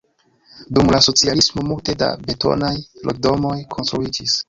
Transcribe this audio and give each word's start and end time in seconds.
Dum 0.77 0.89
la 0.95 1.01
socialismo 1.09 1.67
multe 1.69 1.97
da 2.01 2.09
betonaj 2.31 2.75
loĝdomoj 3.11 3.57
konstruiĝis. 3.79 4.39